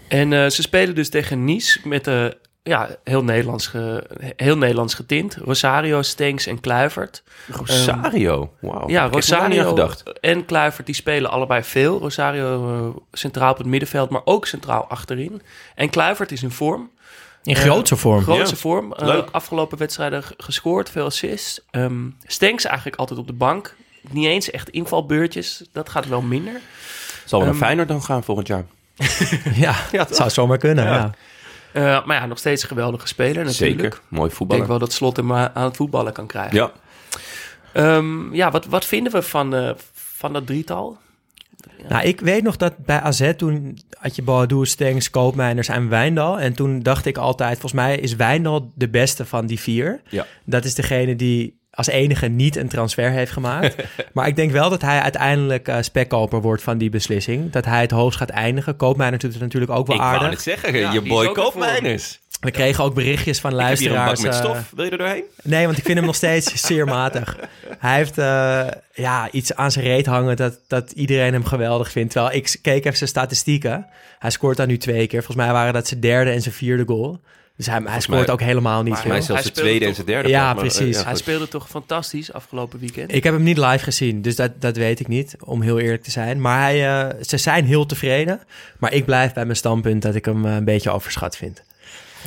En 0.09 0.33
eh, 0.33 0.47
ze 0.49 0.62
spelen 0.62 0.95
dus 0.95 1.09
tegen 1.11 1.45
Nice 1.45 1.81
met 1.88 2.05
de 2.05 2.37
ja, 2.62 2.88
heel, 3.04 3.25
Nederlands 3.25 3.66
ge- 3.66 4.07
heel 4.37 4.57
Nederlands 4.57 4.95
getint. 4.95 5.37
Rosario, 5.37 6.02
Stenks 6.02 6.47
en 6.47 6.61
Kluivert. 6.61 7.23
Rosario. 7.50 8.52
Ja, 8.61 8.69
nog 8.71 8.87
niet 8.87 8.97
aan 8.99 9.11
Rosario 9.11 9.69
gedacht. 9.69 10.19
en 10.21 10.45
Kluivert 10.45 10.87
die 10.87 10.95
spelen 10.95 11.31
allebei 11.31 11.62
veel. 11.62 11.99
Rosario 11.99 12.75
eh, 12.95 13.00
centraal 13.12 13.50
op 13.52 13.59
het 13.59 13.66
middenveld, 13.66 14.11
maar 14.11 14.21
ook 14.25 14.47
centraal 14.47 14.87
achterin. 14.87 15.42
En 15.75 15.90
Kluivert 15.90 16.33
is 16.33 16.42
in 16.42 16.50
vorm. 16.50 16.90
In 17.42 17.57
grootse 17.57 17.97
vorm. 17.97 18.33
Ja. 18.33 18.47
vorm. 18.47 18.92
Eh, 18.92 19.07
Leuk. 19.07 19.28
afgelopen 19.33 19.78
wedstrijden 19.78 20.23
gescoord, 20.37 20.90
veel 20.90 21.04
assists. 21.04 21.61
Ehm 21.71 22.07
Stenks 22.26 22.64
eigenlijk 22.64 22.97
altijd 22.97 23.19
op 23.19 23.26
de 23.26 23.33
bank. 23.33 23.75
Niet 24.11 24.26
eens 24.26 24.50
echt 24.50 24.69
invalbeurtjes. 24.69 25.64
Dat 25.73 25.88
gaat 25.88 26.09
wel 26.09 26.21
minder. 26.23 26.61
Zal 27.25 27.38
wel 27.38 27.49
naar 27.49 27.57
Ehm, 27.57 27.64
Feyenoord 27.64 27.88
dan 27.88 28.02
gaan 28.02 28.25
volgend 28.25 28.47
jaar. 28.47 28.64
Ja, 29.54 29.75
dat 29.90 30.16
zou 30.16 30.31
zomaar 30.31 30.59
kunnen. 30.59 30.85
Ja. 30.85 31.11
Eh, 31.73 32.07
maar 32.07 32.17
ja, 32.17 32.26
nog 32.26 32.38
steeds 32.38 32.62
een 32.62 32.69
geweldige 32.69 33.07
speler 33.07 33.45
natuurlijk. 33.45 33.81
Zeker. 33.81 34.00
Mooi 34.09 34.12
Ik 34.12 34.19
denk 34.19 34.33
voetballer. 34.33 34.67
wel 34.67 34.79
dat 34.79 34.93
Slot 34.93 35.17
hem 35.17 35.31
eh, 35.31 35.45
aan 35.45 35.64
het 35.64 35.76
voetballen 35.76 36.12
kan 36.12 36.26
krijgen. 36.26 36.57
Ja. 36.57 36.73
Ehm, 37.73 38.35
ja, 38.35 38.50
wat, 38.50 38.67
wat 38.67 38.85
vinden 38.85 39.12
we 39.12 39.23
van, 39.23 39.55
eh, 39.55 39.71
van 39.93 40.33
dat 40.33 40.47
drietal? 40.47 40.99
Nou, 41.88 42.07
ik 42.07 42.21
weet 42.21 42.43
nog 42.43 42.57
dat 42.57 42.76
bij 42.79 43.00
AZ 43.00 43.33
toen 43.37 43.79
had 43.99 44.17
je 44.17 44.23
Boadu, 44.23 44.67
Stengs, 44.67 45.11
Koopmeiners 45.11 45.69
en 45.69 45.88
Wijndal. 45.88 46.41
En 46.41 46.52
toen 46.55 46.81
dacht 46.81 47.07
ik 47.07 47.17
altijd, 47.17 47.52
volgens 47.52 47.73
mij 47.83 47.99
is 47.99 48.17
Wijndal 48.17 48.73
de 48.75 48.88
beste 48.88 49.26
van 49.26 49.47
die 49.47 49.61
vier. 49.61 50.00
Ja. 50.09 50.26
Dat 50.45 50.64
is 50.64 50.75
degene 50.75 51.17
die 51.17 51.61
als 51.75 51.87
enige 51.87 52.26
niet 52.29 52.57
een 52.57 52.69
transfer 52.69 53.11
heeft 53.11 53.33
gemaakt. 53.33 53.75
maar 54.12 54.26
ik 54.26 54.37
denk 54.37 54.50
wel 54.50 54.71
dat 54.71 54.83
hij 54.83 55.00
uiteindelijk 55.00 55.69
eh 55.69 55.76
spekkoper 55.81 56.41
wordt 56.41 56.62
van 56.62 56.79
die 56.79 56.91
beslissing. 56.91 57.52
Dat 57.52 57.64
hij 57.64 57.81
het 57.81 57.91
hoogst 57.91 58.19
gaat 58.19 58.31
eindigen. 58.31 58.76
Koopmeiners 58.76 59.23
doet 59.23 59.33
het 59.33 59.43
natuurlijk 59.43 59.73
ook 59.73 59.87
wel 59.87 59.97
Ik 59.97 60.02
wou 60.02 60.14
aardig. 60.14 60.31
het 60.31 60.41
zeggen, 60.43 60.79
Ja, 60.79 60.93
je 60.93 61.00
boy. 61.02 61.33
Koopmeiners. 61.33 62.21
We 62.41 62.50
kregen 62.50 62.85
ook 62.85 62.95
berichtjes 62.95 63.41
van 63.41 63.52
Ik 63.61 63.67
heb 63.67 63.79
hier 63.79 63.88
een 63.91 63.95
bak 63.95 64.05
luisteraars. 64.05 64.43
met 64.43 64.50
eh, 64.50 64.52
stof. 64.55 64.73
Wil 64.76 64.85
je 64.85 64.91
er 64.91 64.99
doorheen? 64.99 65.25
Nee, 65.43 65.64
want 65.67 65.79
ik 65.79 65.85
vind 65.85 65.97
hem 65.97 66.07
nog 66.07 66.14
steeds 66.14 66.61
zeer 66.67 66.85
matig. 66.85 67.37
Hij 67.79 67.97
heeft 67.97 68.19
eh, 68.19 68.67
ja, 68.95 69.31
iets 69.31 69.55
aan 69.55 69.71
zijn 69.71 69.85
reet 69.85 70.07
hangen 70.07 70.37
dat, 70.37 70.59
dat 70.69 70.91
iedereen 70.91 71.33
hem 71.33 71.45
geweldig 71.45 71.91
vindt. 71.91 72.12
Terwijl 72.12 72.35
ik 72.35 72.57
keek 72.62 72.85
even 72.85 72.97
zijn 72.97 73.09
statistieken. 73.11 73.87
Hij 74.19 74.31
scoort 74.31 74.57
dan 74.57 74.69
nu 74.69 74.76
twee 74.76 75.07
keer. 75.07 75.23
Volgens 75.23 75.45
mij 75.47 75.52
waren 75.55 75.73
dat 75.73 75.88
zijn 75.88 76.00
derde 76.00 76.31
en 76.31 76.43
zijn 76.43 76.55
vierde 76.55 76.85
goal. 76.87 77.21
Dus 77.56 77.66
hij, 77.66 77.80
hij 77.85 78.00
scoort 78.00 78.18
mij- 78.26 78.28
ook 78.30 78.40
helemaal 78.40 78.82
niet 78.82 78.99
veel. 78.99 79.11
zelfs 79.11 79.26
Hij 79.26 79.37
de 79.37 79.42
speelde 79.42 79.61
tweede 79.61 79.80
en 79.80 79.87
toch- 79.87 79.94
zijn 79.94 80.06
derde. 80.06 80.28
Ja, 80.28 80.42
maar, 80.54 80.64
eh, 80.64 80.71
precies. 80.71 80.97
ja, 80.99 81.04
Hij 81.04 81.14
speelde 81.16 81.49
toch 81.49 81.68
fantastisch 81.68 82.32
afgelopen 82.32 82.78
weekend? 82.78 83.14
Ik 83.14 83.25
heb 83.25 83.35
hem 83.35 83.42
niet 83.42 83.59
live 83.59 83.78
gezien, 83.85 84.23
dus 84.23 84.37
dat, 84.37 84.61
dat 84.61 84.76
weet 84.76 85.00
ik 85.00 85.09
niet, 85.09 85.37
om 85.40 85.61
heel 85.62 85.78
eerlijk 85.78 86.02
te 86.02 86.11
zijn. 86.11 86.40
Maar 86.40 86.61
hij, 86.61 86.88
eh, 87.09 87.23
ze 87.25 87.37
zijn 87.37 87.64
heel 87.64 87.87
tevreden. 87.87 88.40
Maar 88.78 88.92
ik 88.92 89.04
blijf 89.04 89.32
bij 89.32 89.44
mijn 89.44 89.56
standpunt 89.56 90.02
dat 90.02 90.14
ik 90.14 90.25
hem 90.25 90.47
eh, 90.47 90.54
een 90.54 90.64
beetje 90.64 90.90
overschat 90.90 91.37
vind. 91.37 91.62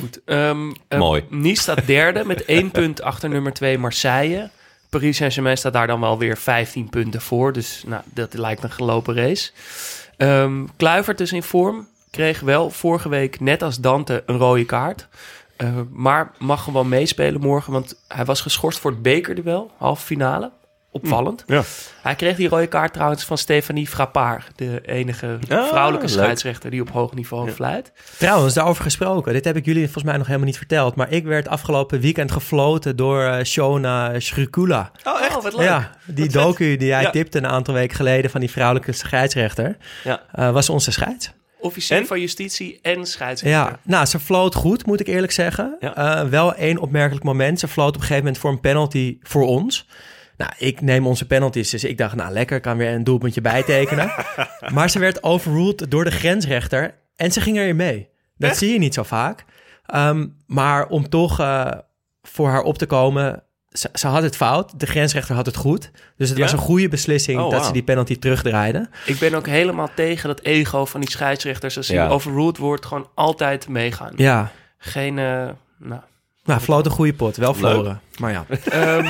Goed. 0.00 0.20
Ehm, 0.24 0.72
eh, 0.88 0.98
Mooi. 0.98 1.24
Nice 1.30 1.62
staat 1.62 1.86
derde 1.86 2.24
met 2.24 2.44
één 2.56 2.70
punt 2.70 3.02
achter 3.02 3.28
nummer 3.28 3.52
twee 3.52 3.78
Marseille. 3.78 4.50
Paris 4.90 5.16
Saint-Germain 5.16 5.56
staat 5.56 5.72
daar 5.72 5.86
dan 5.86 6.00
wel 6.00 6.18
weer 6.18 6.36
15 6.36 6.88
punten 6.88 7.20
voor. 7.20 7.52
Dus 7.52 7.82
nou, 7.86 8.02
dat 8.14 8.34
lijkt 8.34 8.62
een 8.62 8.70
gelopen 8.70 9.14
race. 9.14 9.50
Ehm 10.16 10.64
Kluivert 10.76 11.20
is 11.20 11.32
in 11.32 11.42
vorm. 11.42 11.88
Kreeg 12.16 12.40
wel 12.40 12.70
vorige 12.70 13.08
week, 13.08 13.40
net 13.40 13.62
als 13.62 13.80
Dante, 13.80 14.22
een 14.26 14.36
rode 14.38 14.64
kaart. 14.64 15.08
Eh, 15.56 15.68
maar 15.90 16.30
mag 16.38 16.62
gewoon 16.62 16.88
meespelen 16.88 17.40
morgen, 17.40 17.72
want 17.72 18.04
hij 18.08 18.24
was 18.24 18.40
geschorst 18.40 18.78
voor 18.78 18.90
het 18.90 19.02
bekerduel, 19.02 19.70
halve 19.78 20.04
finale. 20.06 20.50
Opvallend. 20.90 21.44
Ja. 21.46 21.62
Hij 22.02 22.14
kreeg 22.14 22.36
die 22.36 22.48
rode 22.48 22.66
kaart 22.66 22.92
trouwens 22.92 23.24
van 23.24 23.38
Stefanie 23.38 23.86
Frappard, 23.88 24.50
de 24.54 24.80
enige 24.86 25.38
Ah, 25.48 25.66
vrouwelijke 25.66 26.06
leuk. 26.06 26.14
scheidsrechter 26.14 26.70
die 26.70 26.80
op 26.80 26.90
hoog 26.90 27.14
niveau 27.14 27.46
Ja. 27.46 27.52
fluit. 27.52 27.92
Trouwens, 28.18 28.54
daarover 28.54 28.82
gesproken. 28.82 29.32
Dit 29.32 29.44
heb 29.44 29.56
ik 29.56 29.64
jullie 29.64 29.82
volgens 29.84 30.04
mij 30.04 30.16
nog 30.16 30.26
helemaal 30.26 30.46
niet 30.46 30.56
verteld. 30.56 30.94
Maar 30.94 31.10
ik 31.12 31.24
werd 31.24 31.48
afgelopen 31.48 32.00
weekend 32.00 32.32
gefloten 32.32 32.96
door 32.96 33.22
eh, 33.22 33.44
Shona 33.44 34.20
Shrikula. 34.20 34.90
Oh, 35.04 35.20
echt? 35.22 35.42
wat 35.42 35.54
leuk. 35.54 35.66
Ja, 35.66 35.90
die 36.06 36.24
Wat 36.24 36.32
vet. 36.32 36.42
docu 36.42 36.76
die 36.76 36.88
jij 36.88 37.02
Ja. 37.02 37.10
tipte 37.10 37.38
een 37.38 37.46
aantal 37.46 37.74
weken 37.74 37.96
geleden 37.96 38.30
van 38.30 38.40
die 38.40 38.50
vrouwelijke 38.50 38.92
scheidsrechter, 38.92 39.76
Ja. 40.04 40.20
eh, 40.32 40.50
was 40.50 40.68
onze 40.68 40.90
scheids. 40.92 41.30
Officier 41.58 41.96
En? 41.96 42.06
van 42.06 42.20
justitie 42.20 42.78
en 42.82 43.06
scheidsrechter. 43.06 43.70
Ja, 43.70 43.80
nou, 43.82 44.06
ze 44.06 44.18
floot 44.18 44.54
goed, 44.54 44.86
moet 44.86 45.00
ik 45.00 45.06
eerlijk 45.06 45.32
zeggen. 45.32 45.76
Ja. 45.80 45.96
Eh, 45.96 46.28
wel 46.28 46.54
één 46.54 46.78
opmerkelijk 46.78 47.24
moment. 47.24 47.60
Ze 47.60 47.68
floot 47.68 47.88
op 47.88 47.94
een 47.94 48.00
gegeven 48.00 48.22
moment 48.22 48.38
voor 48.38 48.50
een 48.50 48.60
penalty 48.60 49.18
voor 49.22 49.46
ons. 49.46 49.86
Nou, 50.36 50.52
ik 50.58 50.80
neem 50.80 51.06
onze 51.06 51.26
penalties, 51.26 51.70
dus 51.70 51.84
ik 51.84 51.98
dacht, 51.98 52.14
nou 52.14 52.32
lekker, 52.32 52.60
kan 52.60 52.76
weer 52.76 52.92
een 52.92 53.04
doelpuntje 53.04 53.40
bijtekenen. 53.40 54.12
maar 54.74 54.90
ze 54.90 54.98
werd 54.98 55.22
overruled 55.22 55.90
door 55.90 56.04
de 56.04 56.10
grensrechter 56.10 56.94
en 57.16 57.32
ze 57.32 57.40
ging 57.40 57.56
erin 57.56 57.76
mee. 57.76 58.08
Dat 58.36 58.56
zie 58.56 58.72
je 58.72 58.78
niet 58.78 58.94
zo 58.94 59.02
vaak. 59.02 59.44
Ehm, 59.86 60.26
maar 60.46 60.86
om 60.86 61.08
toch 61.08 61.40
eh, 61.40 61.72
voor 62.22 62.48
haar 62.48 62.62
op 62.62 62.78
te 62.78 62.86
komen, 62.86 63.42
ze, 63.78 63.88
ze 63.92 64.06
had 64.06 64.22
het 64.22 64.36
fout. 64.36 64.80
De 64.80 64.86
grensrechter 64.86 65.34
had 65.34 65.46
het 65.46 65.56
goed. 65.56 65.90
Dus 66.16 66.28
het 66.28 66.38
Ja? 66.38 66.44
was 66.44 66.52
een 66.52 66.58
goede 66.58 66.88
beslissing 66.88 67.40
Oh, 67.40 67.50
dat 67.50 67.64
ze 67.66 67.72
die 67.72 67.82
penalty 67.82 68.18
terugdraaiden. 68.18 68.90
Ik 69.06 69.18
ben 69.18 69.34
ook 69.34 69.46
helemaal 69.46 69.90
tegen 69.94 70.28
dat 70.28 70.40
ego 70.40 70.84
van 70.84 71.00
die 71.00 71.10
scheidsrechters. 71.10 71.76
Als 71.76 71.88
hij 71.88 71.96
Ja. 71.96 72.08
overruled 72.08 72.56
wordt, 72.58 72.86
gewoon 72.86 73.08
altijd 73.14 73.68
meegaan. 73.68 74.12
Ja, 74.16 74.52
Geen, 74.78 75.18
eh, 75.18 75.48
nou. 75.78 76.00
nou, 76.44 76.60
floot 76.60 76.84
een 76.86 76.90
goede 76.92 77.12
pot. 77.14 77.36
Wel 77.36 77.54
verloren. 77.54 78.00
Maar 78.18 78.32
ja. 78.32 78.46
Ehm, 78.70 79.06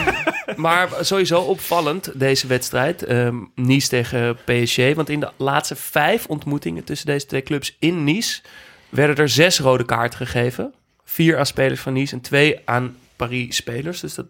maar 0.56 0.88
sowieso 1.00 1.40
opvallend 1.40 2.10
deze 2.14 2.46
wedstrijd. 2.46 3.02
Ehm 3.04 3.36
Nice 3.54 3.88
tegen 3.88 4.36
PSG. 4.44 4.94
Want 4.94 5.08
in 5.08 5.20
de 5.20 5.30
laatste 5.36 5.76
vijf 5.76 6.26
ontmoetingen 6.26 6.84
tussen 6.84 7.06
deze 7.06 7.26
twee 7.26 7.42
clubs 7.42 7.76
in 7.78 8.04
Nice... 8.04 8.40
werden 8.88 9.16
er 9.16 9.28
zes 9.28 9.58
rode 9.60 9.84
kaarten 9.84 10.18
gegeven. 10.18 10.74
Vier 11.04 11.38
aan 11.38 11.46
spelers 11.46 11.80
van 11.80 11.92
Nice 11.92 12.14
en 12.14 12.20
twee 12.20 12.60
aan 12.64 12.96
Paris-spelers. 13.16 14.00
Dus 14.00 14.14
dat 14.14 14.26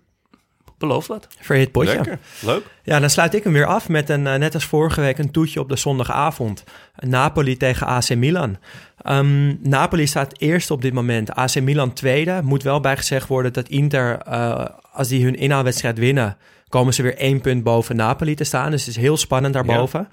belooft 0.79 1.07
wat. 1.07 1.27
Verhit 1.41 1.73
potje. 1.73 1.95
Lekker. 1.95 2.19
Leuk. 2.41 2.63
Ja, 2.83 3.01
dan 3.01 3.11
sluit 3.11 3.35
ik 3.35 3.45
hem 3.45 3.53
weer 3.53 3.67
af 3.67 3.89
met 3.89 4.09
een, 4.09 4.27
eh, 4.27 4.35
net 4.35 4.55
als 4.55 4.65
vorige 4.65 5.01
week, 5.01 5.19
een 5.19 5.31
toetje 5.31 5.61
op 5.61 5.69
de 5.69 5.77
zondagavond. 5.77 6.65
Napoli 6.97 7.57
tegen 7.57 7.87
AC 7.87 8.15
Milan. 8.15 8.57
Ehm, 9.03 9.69
Napoli 9.69 10.07
staat 10.07 10.33
eerst 10.39 10.71
op 10.71 10.83
dit 10.83 10.93
moment, 10.93 11.31
AC 11.35 11.61
Milan 11.61 11.93
tweede. 11.93 12.41
Moet 12.43 12.63
wel 12.63 12.81
bijgezegd 12.81 13.29
worden 13.29 13.53
dat 13.53 13.69
Inter, 13.69 14.19
eh, 14.19 14.65
als 14.93 15.09
die 15.09 15.25
hun 15.25 15.37
inhaalwedstrijd 15.37 15.99
winnen, 15.99 16.37
komen 16.69 16.95
ze 16.95 17.03
weer 17.03 17.17
één 17.17 17.41
punt 17.41 17.63
boven 17.63 17.97
Napoli 17.97 18.35
te 18.35 18.45
staan. 18.45 18.71
Dus 18.71 18.81
het 18.87 18.97
is 18.97 19.03
heel 19.03 19.17
spannend 19.17 19.55
daarboven. 19.55 20.09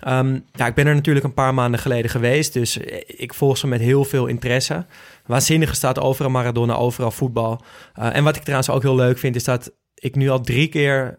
Ja. 0.00 0.24
ja, 0.52 0.66
ik 0.66 0.74
ben 0.74 0.86
er 0.86 0.94
natuurlijk 0.94 1.24
een 1.24 1.34
paar 1.34 1.54
maanden 1.54 1.80
geleden 1.80 2.10
geweest, 2.10 2.52
dus 2.52 2.76
ik 3.06 3.34
volg 3.34 3.58
ze 3.58 3.66
met 3.66 3.80
heel 3.80 4.04
veel 4.04 4.26
interesse. 4.26 4.86
Waanzinnige 5.28 5.74
staat 5.74 6.00
overal 6.00 6.30
Maradona, 6.30 6.74
overal 6.74 7.10
voetbal. 7.10 7.62
Eh, 7.94 8.16
en 8.16 8.24
wat 8.24 8.36
ik 8.36 8.42
trouwens 8.42 8.70
ook 8.70 8.82
heel 8.82 8.94
leuk 8.94 9.18
vind, 9.18 9.36
is 9.36 9.44
dat 9.44 9.72
ik 10.00 10.14
nu 10.14 10.28
al 10.28 10.40
drie 10.40 10.68
keer 10.68 11.18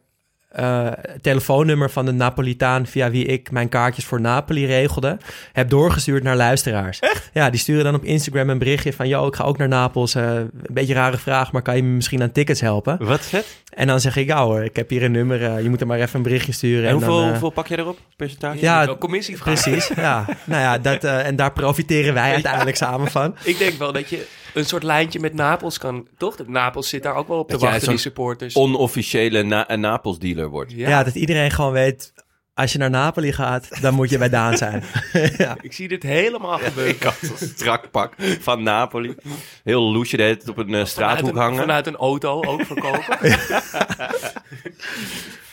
het 0.49 1.23
telefoonnummer 1.23 1.89
van 1.89 2.05
de 2.05 2.11
Napolitaan 2.11 2.87
via 2.87 3.09
wie 3.11 3.25
ik 3.25 3.51
mijn 3.51 3.69
kaartjes 3.69 4.05
voor 4.05 4.21
Napoli 4.21 4.65
regelde, 4.65 5.17
heb 5.53 5.69
doorgestuurd 5.69 6.23
naar 6.23 6.35
luisteraars. 6.35 6.99
Echt? 6.99 7.29
Ja, 7.33 7.49
die 7.49 7.59
sturen 7.59 7.83
dan 7.83 7.95
op 7.95 8.03
Instagram 8.03 8.49
een 8.49 8.57
berichtje 8.57 8.93
van, 8.93 9.07
yo, 9.07 9.27
ik 9.27 9.35
ga 9.35 9.43
ook 9.43 9.57
naar 9.57 9.67
Napels. 9.67 10.15
eh, 10.15 10.35
een 10.35 10.51
beetje 10.69 10.93
rare 10.93 11.17
vraag, 11.17 11.51
maar 11.51 11.61
kan 11.61 11.75
je 11.75 11.83
me 11.83 11.89
misschien 11.89 12.21
aan 12.21 12.31
tickets 12.31 12.61
helpen? 12.61 13.05
Wat 13.05 13.21
vet. 13.25 13.61
En 13.73 13.87
dan 13.87 13.99
zeg 13.99 14.15
ik, 14.15 14.27
ja 14.27 14.43
hoor, 14.43 14.63
ik 14.63 14.75
heb 14.75 14.89
hier 14.89 15.03
een 15.03 15.11
nummer, 15.11 15.43
eh, 15.43 15.61
je 15.63 15.69
moet 15.69 15.81
er 15.81 15.87
maar 15.87 15.99
even 15.99 16.15
een 16.15 16.23
berichtje 16.23 16.51
sturen. 16.51 16.87
En 16.87 16.93
hoeveel, 16.93 17.19
dan, 17.19 17.29
hoeveel 17.29 17.49
pak 17.49 17.67
je 17.67 17.77
erop? 17.77 17.97
Percentage? 18.15 18.61
Ja, 18.61 18.85
Wel 18.85 18.97
commissie. 18.97 19.37
Precies, 19.37 19.91
ja. 19.95 20.25
Nou 20.43 20.61
ja, 20.61 20.77
dat, 20.77 21.03
en 21.03 21.35
daar 21.35 21.53
profiteren 21.53 22.13
wij 22.13 22.31
uiteindelijk 22.39 22.77
samen 22.77 23.11
van. 23.11 23.35
Ik 23.43 23.57
denk 23.57 23.73
wel 23.73 23.91
dat 23.91 24.09
je 24.09 24.27
een 24.53 24.65
soort 24.65 24.83
lijntje 24.83 25.19
met 25.19 25.33
Napels 25.33 25.77
kan... 25.77 26.07
Toch? 26.17 26.35
De 26.35 26.43
Napels 26.47 26.89
zit 26.89 27.03
daar 27.03 27.15
ook 27.15 27.27
wel 27.27 27.39
op 27.39 27.47
te 27.47 27.53
Dat 27.53 27.61
wachten, 27.61 27.81
zo'n 27.81 27.89
die 27.89 28.01
supporters. 28.01 28.55
Onofficiële 28.55 29.43
na 29.43 29.75
Napels 29.75 30.19
dealer 30.19 30.49
wordt. 30.49 30.71
Ja. 30.71 31.03
dat 31.03 31.15
iedereen 31.15 31.51
gewoon 31.51 31.71
weet, 31.71 32.13
als 32.53 32.71
je 32.71 32.77
naar 32.77 32.89
Napoli 32.89 33.33
gaat, 33.33 33.81
dan 33.81 33.93
moet 33.93 34.09
je 34.09 34.17
bij 34.17 34.29
Daan 34.29 34.57
zijn. 34.57 34.83
ja. 35.37 35.57
Ik 35.61 35.73
zie 35.73 35.87
dit 35.87 36.03
helemaal 36.03 36.57
gebeuren. 36.57 36.95
Ik 36.95 37.03
had 37.03 37.17
zo'n 37.21 37.47
strak 37.47 37.91
pak 37.91 38.13
van 38.39 38.63
Napoli. 38.63 39.15
Heel 39.63 39.81
loesje 39.91 40.17
deed 40.17 40.39
het 40.39 40.49
op 40.49 40.57
een 40.57 40.73
eh, 40.73 40.85
straathoek 40.85 41.27
vanuit 41.27 41.35
een, 41.35 41.41
hangen. 41.41 41.59
Vanuit 41.59 41.87
een 41.87 41.95
auto 41.95 42.43
ook 42.43 42.65
verkopen. 42.65 43.17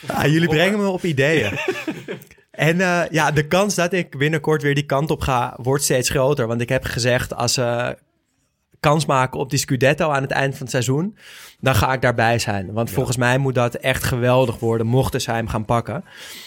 Ja, 0.07 0.27
jullie 0.27 0.47
brengen 0.47 0.79
me 0.79 0.87
op 0.87 1.03
ideeën. 1.03 1.59
En 2.51 2.81
eh, 2.81 3.01
ja, 3.09 3.31
de 3.31 3.47
kans 3.47 3.75
dat 3.75 3.93
ik 3.93 4.17
binnenkort 4.17 4.61
weer 4.61 4.75
die 4.75 4.85
kant 4.85 5.11
op 5.11 5.21
ga, 5.21 5.57
wordt 5.61 5.83
steeds 5.83 6.09
groter. 6.09 6.47
Want 6.47 6.61
ik 6.61 6.69
heb 6.69 6.83
gezegd, 6.83 7.35
als 7.35 7.53
ze 7.53 7.97
kans 8.87 9.05
maken 9.05 9.39
op 9.39 9.49
die 9.49 9.59
Scudetto 9.59 10.09
aan 10.09 10.21
het 10.21 10.31
eind 10.31 10.51
van 10.51 10.61
het 10.61 10.69
seizoen, 10.69 11.17
dan 11.59 11.75
ga 11.75 11.93
ik 11.93 12.01
daarbij 12.01 12.39
zijn. 12.39 12.73
Want 12.73 12.91
volgens 12.91 13.17
mij 13.17 13.37
moet 13.37 13.55
dat 13.55 13.75
echt 13.75 14.03
geweldig 14.03 14.59
worden, 14.59 14.87
mochten 14.87 15.21
zij 15.21 15.35
hem 15.35 15.47
gaan 15.47 15.65
pakken. 15.65 16.03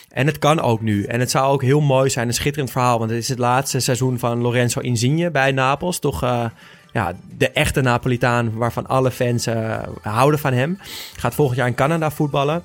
En 0.09 0.27
het 0.27 0.39
kan 0.39 0.61
ook 0.61 0.81
nu. 0.81 1.05
En 1.05 1.21
het 1.21 1.31
zou 1.31 1.53
ook 1.53 1.63
heel 1.63 1.81
mooi 1.81 2.11
zijn, 2.11 2.29
een 2.29 2.35
schitterend 2.35 2.71
verhaal. 2.71 2.99
Want 2.99 3.11
het 3.11 3.21
is 3.21 3.29
het 3.29 3.39
laatste 3.39 3.81
seizoen 3.81 4.19
van 4.19 4.41
Lorenzo 4.41 4.81
Insigne 4.81 5.31
bij 5.31 5.53
Napels. 5.53 5.99
Toch 5.99 6.23
eh, 6.23 6.45
ja, 6.93 7.13
de 7.39 7.51
echte 7.51 7.81
Napolitaan 7.81 8.57
waarvan 8.57 8.87
alle 8.87 9.11
fans 9.11 9.47
eh, 9.47 9.79
houden 10.03 10.41
van 10.41 10.53
hem. 10.53 10.79
Gaat 11.17 11.35
volgend 11.35 11.59
jaar 11.59 11.69
in 11.69 11.75
Canada 11.75 12.11
voetballen. 12.11 12.63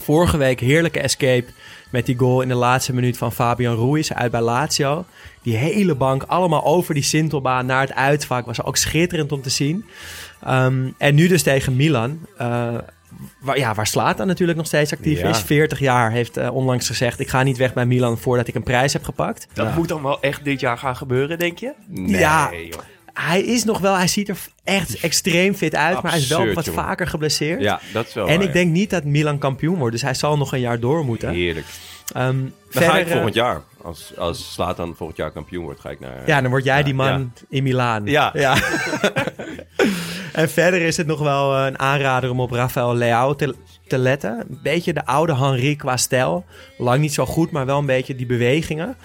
Vorige 0.00 0.36
week 0.36 0.60
heerlijke 0.60 1.00
escape 1.00 1.46
met 1.90 2.06
die 2.06 2.18
goal 2.18 2.40
in 2.40 2.48
de 2.48 2.54
laatste 2.54 2.94
minuut 2.94 3.18
van 3.18 3.32
Fabian 3.32 3.76
Ruiz 3.76 4.10
uit 4.10 4.30
bij 4.30 4.40
Lazio. 4.40 5.04
Die 5.42 5.56
hele 5.56 5.94
bank 5.94 6.22
allemaal 6.22 6.64
over 6.64 6.94
die 6.94 7.02
Sintelbaan 7.02 7.66
naar 7.66 7.80
het 7.80 7.94
uitvak. 7.94 8.46
Was 8.46 8.62
ook 8.62 8.76
schitterend 8.76 9.32
om 9.32 9.42
te 9.42 9.50
zien. 9.50 9.84
Um, 10.48 10.94
en 10.98 11.14
nu 11.14 11.28
dus 11.28 11.42
tegen 11.42 11.76
Milan. 11.76 12.18
Uh, 12.40 12.74
waar, 13.40 13.58
ja, 13.58 13.74
waar 13.74 13.86
Slatan 13.86 14.26
natuurlijk 14.26 14.58
nog 14.58 14.66
steeds 14.66 14.92
actief 14.92 15.20
Ja. 15.20 15.28
is. 15.28 15.40
40 15.40 15.78
jaar 15.78 16.10
heeft 16.10 16.38
uh, 16.38 16.54
onlangs 16.54 16.86
gezegd... 16.86 17.20
ik 17.20 17.28
ga 17.28 17.42
niet 17.42 17.56
weg 17.56 17.72
bij 17.74 17.86
Milan 17.86 18.18
voordat 18.18 18.48
ik 18.48 18.54
een 18.54 18.62
prijs 18.62 18.92
heb 18.92 19.04
gepakt. 19.04 19.48
Dat 19.52 19.74
moet 19.74 19.88
dan 19.88 20.02
wel 20.02 20.20
echt 20.20 20.44
dit 20.44 20.60
jaar 20.60 20.78
gaan 20.78 20.96
gebeuren, 20.96 21.38
denk 21.38 21.58
je? 21.58 21.72
Nee, 21.86 22.18
Ja. 22.18 22.50
joh. 22.52 22.80
Hij 23.18 23.42
is 23.42 23.64
nog 23.64 23.78
wel... 23.78 23.94
Hij 23.94 24.08
ziet 24.08 24.28
er 24.28 24.38
echt 24.64 25.00
extreem 25.00 25.54
fit 25.54 25.74
uit. 25.74 26.02
maar 26.02 26.12
hij 26.12 26.20
is 26.20 26.28
wel 26.28 26.52
wat 26.52 26.64
jongen. 26.64 26.82
vaker 26.82 27.06
geblesseerd. 27.06 27.60
Ja, 27.60 27.80
dat 27.92 28.06
is 28.06 28.14
wel 28.14 28.28
en 28.28 28.36
waar, 28.36 28.46
ik 28.46 28.52
denk 28.52 28.72
niet 28.72 28.90
dat 28.90 29.04
Milan 29.04 29.38
kampioen 29.38 29.76
wordt. 29.76 29.92
Dus 29.92 30.02
hij 30.02 30.14
zal 30.14 30.36
nog 30.36 30.52
een 30.52 30.60
jaar 30.60 30.80
door 30.80 30.98
ja. 30.98 31.04
moeten. 31.04 31.30
Heerlijk. 31.30 31.66
Um, 32.16 32.54
Dan 32.70 32.82
ga 32.82 32.98
ik 32.98 33.06
volgend 33.06 33.36
eh, 33.36 33.42
jaar. 33.42 33.62
Als, 33.82 34.12
als 34.16 34.52
Slatan 34.52 34.94
volgend 34.96 35.18
jaar 35.18 35.30
kampioen 35.30 35.64
wordt, 35.64 35.80
ga 35.80 35.90
ik 35.90 36.00
naar... 36.00 36.22
Ja, 36.26 36.40
dan 36.40 36.50
word 36.50 36.64
jij 36.64 36.78
Ja, 36.78 36.84
die 36.84 36.94
man 36.94 37.06
ja. 37.18 37.46
in 37.48 37.62
Milaan. 37.62 38.06
Ja. 38.06 38.32
En 40.36 40.50
verder 40.50 40.80
is 40.82 40.96
het 40.96 41.06
nog 41.06 41.18
wel 41.18 41.56
eh, 41.56 41.64
een 41.64 41.78
aanrader 41.78 42.30
om 42.30 42.40
op 42.40 42.50
Rafael 42.50 42.94
Leao 42.94 43.34
te, 43.34 43.54
te 43.86 43.98
letten. 43.98 44.38
Een 44.38 44.58
beetje 44.62 44.92
de 44.92 45.06
oude 45.06 45.36
Henri 45.36 45.76
qua 45.76 45.96
stijl. 45.96 46.44
Lang 46.78 47.00
niet 47.00 47.14
zo 47.14 47.26
goed, 47.26 47.50
maar 47.50 47.66
wel 47.66 47.78
een 47.78 47.86
beetje 47.86 48.16
die 48.16 48.26
bewegingen. 48.26 48.96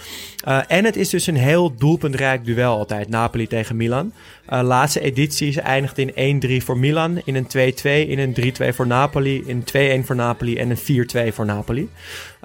Uh, 0.48 0.60
en 0.68 0.86
het 0.86 0.96
is 0.96 1.10
dus 1.10 1.28
een 1.28 1.38
heel 1.38 1.76
doelpuntrijk 1.76 2.46
duel 2.46 2.78
altijd. 2.78 3.10
Napoli 3.10 3.48
tegen 3.48 3.76
Milan. 3.76 4.14
Uh, 4.50 4.62
laatste 4.64 5.00
edities 5.00 5.58
eindigt 5.58 5.98
in 5.98 6.62
1-3 6.62 6.66
voor 6.66 6.78
Milan. 6.78 7.22
In 7.26 7.36
een 7.36 7.74
2-2, 7.74 8.10
in 8.10 8.20
een 8.20 8.54
3-2 8.72 8.76
voor 8.76 8.88
Napoli. 8.88 9.44
In 9.46 9.64
2-1 10.04 10.06
voor 10.06 10.16
Napoli 10.16 10.58
en 10.58 10.70
een 10.70 11.30
4-2 11.32 11.34
voor 11.34 11.46
Napoli. 11.46 11.90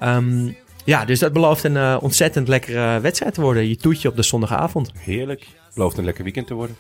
Um, 0.02 0.56
ja, 0.84 1.04
dus 1.04 1.18
dat 1.18 1.32
belooft 1.32 1.64
een 1.64 1.74
uh, 1.74 1.96
ontzettend 2.00 2.48
lekkere 2.48 3.00
wedstrijd 3.00 3.34
te 3.34 3.40
worden. 3.40 3.68
Je 3.68 3.76
toetje 3.76 4.08
op 4.08 4.16
de 4.16 4.22
zondagavond. 4.22 4.92
Heerlijk. 4.98 5.46
Belooft 5.74 5.98
een 5.98 6.04
lekker 6.04 6.24
weekend 6.24 6.46
te 6.46 6.54
worden. 6.54 6.76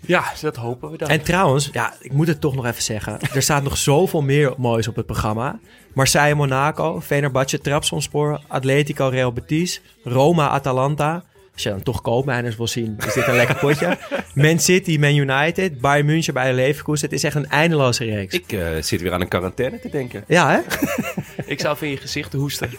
Ja, 0.00 0.32
dat 0.40 0.56
hopen 0.56 0.90
we 0.90 0.96
dan. 0.96 1.08
En 1.08 1.22
trouwens, 1.22 1.68
ja, 1.72 1.94
ik 2.00 2.12
moet 2.12 2.26
het 2.26 2.40
toch 2.40 2.54
nog 2.54 2.66
even 2.66 2.82
zeggen. 2.82 3.18
Er 3.34 3.42
staat 3.42 3.62
nog 3.62 3.76
zoveel 3.76 4.22
meer 4.22 4.54
moois 4.56 4.88
op 4.88 4.96
het 4.96 5.06
programma. 5.06 5.58
Marseille, 5.92 6.34
Monaco, 6.34 7.00
Fenerbahce, 7.00 7.60
Trabzonspor, 7.60 8.40
Atletico, 8.46 9.08
Real 9.08 9.32
Betis, 9.32 9.80
Roma, 10.04 10.48
Atalanta. 10.48 11.24
Als 11.52 11.62
je 11.62 11.72
dan 11.72 11.82
toch 11.82 12.02
koopmijners 12.02 12.56
wil 12.56 12.66
zien, 12.66 12.96
is 13.06 13.12
dit 13.12 13.26
een 13.26 13.36
lekker 13.36 13.56
potje. 13.66 13.98
Man 14.34 14.58
City, 14.58 14.98
Man 14.98 15.14
United, 15.14 15.80
Bayern 15.80 16.06
München 16.06 16.34
bij 16.34 16.54
Leverkusen. 16.54 17.06
Het 17.08 17.16
is 17.16 17.24
echt 17.24 17.34
een 17.34 17.48
eindeloze 17.48 18.04
reeks. 18.04 18.34
Ik 18.34 18.52
uh, 18.52 18.68
zit 18.80 19.00
weer 19.00 19.12
aan 19.12 19.20
een 19.20 19.28
quarantaine 19.28 19.80
te 19.80 19.88
denken. 19.90 20.24
Ja, 20.26 20.50
hè? 20.50 20.60
ik 21.52 21.60
zou 21.60 21.76
van 21.76 21.88
je 21.88 21.96
gezicht 21.96 22.32
hoesten. 22.32 22.70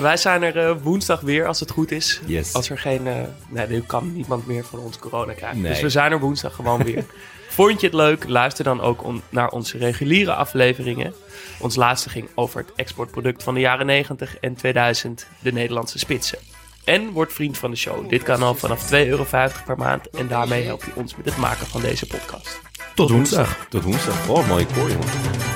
Wij 0.00 0.16
zijn 0.16 0.42
er 0.42 0.56
uh, 0.56 0.76
woensdag 0.82 1.20
weer, 1.20 1.46
als 1.46 1.60
het 1.60 1.70
goed 1.70 1.90
is. 1.90 2.20
Yes. 2.26 2.54
Als 2.54 2.70
er 2.70 2.78
geen... 2.78 3.06
Uh, 3.06 3.14
nee, 3.48 3.66
nu 3.66 3.80
kan 3.80 4.12
niemand 4.12 4.46
meer 4.46 4.64
van 4.64 4.78
ons 4.78 4.98
corona 4.98 5.32
krijgen. 5.32 5.60
Nee. 5.60 5.70
Dus 5.70 5.80
we 5.80 5.88
zijn 5.88 6.12
er 6.12 6.20
woensdag 6.20 6.54
gewoon 6.54 6.82
weer. 6.82 7.04
Vond 7.48 7.80
je 7.80 7.86
het 7.86 7.96
leuk? 7.96 8.28
Luister 8.28 8.64
dan 8.64 8.80
ook 8.80 9.04
on 9.04 9.22
naar 9.28 9.48
onze 9.48 9.78
reguliere 9.78 10.34
afleveringen. 10.34 11.14
Ons 11.58 11.76
laatste 11.76 12.08
ging 12.08 12.28
over 12.34 12.60
het 12.60 12.72
exportproduct 12.76 13.42
van 13.42 13.54
de 13.54 13.60
jaren 13.60 13.86
90 13.86 14.38
en 14.38 14.54
2000, 14.54 15.26
de 15.40 15.52
Nederlandse 15.52 15.98
spitsen. 15.98 16.38
En 16.84 17.10
word 17.10 17.32
vriend 17.32 17.58
van 17.58 17.70
de 17.70 17.76
show. 17.76 18.08
Dit 18.08 18.22
kan 18.22 18.42
al 18.42 18.54
vanaf 18.54 18.90
2,50 18.90 18.90
euro 18.90 19.26
per 19.66 19.76
maand. 19.76 20.10
En 20.10 20.28
daarmee 20.28 20.64
help 20.64 20.84
je 20.84 20.90
ons 20.94 21.16
met 21.16 21.24
het 21.24 21.36
maken 21.36 21.66
van 21.66 21.80
deze 21.80 22.06
podcast. 22.06 22.60
Tot 22.94 23.10
woensdag. 23.10 23.66
Tot 23.68 23.82
woensdag. 23.82 24.28
Oh, 24.28 24.48
mooi 24.48 24.66
koor, 24.66 24.90
jongen. 24.90 25.49